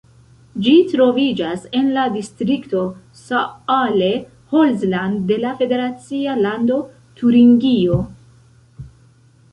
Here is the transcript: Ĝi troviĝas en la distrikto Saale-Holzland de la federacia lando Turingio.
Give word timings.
Ĝi 0.67 0.71
troviĝas 0.93 1.65
en 1.79 1.91
la 1.97 2.05
distrikto 2.15 2.81
Saale-Holzland 3.19 5.21
de 5.33 5.37
la 5.45 5.53
federacia 5.61 6.37
lando 6.47 6.79
Turingio. 7.21 8.01